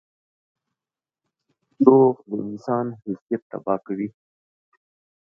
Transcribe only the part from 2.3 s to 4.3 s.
انسان حیثیت تباه کوي.